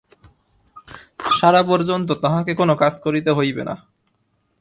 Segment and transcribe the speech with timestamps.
[1.39, 3.75] সারা পর্যন্ত তাহাকে কোনো কাজ করিতে হইবে না।